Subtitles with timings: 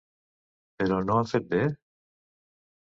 [0.79, 1.61] Però no han fet bé?